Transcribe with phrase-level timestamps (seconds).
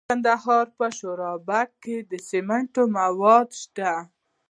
[0.03, 3.91] د کندهار په شورابک کې د سمنټو مواد شته.